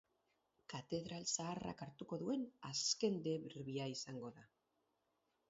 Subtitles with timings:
[0.71, 4.49] Katedral zaharrak hartuko duen azken derbia izango da.